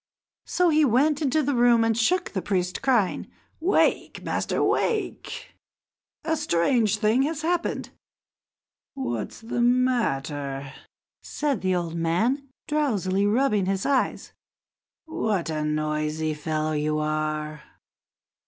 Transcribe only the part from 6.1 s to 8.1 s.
A strange thing has happened."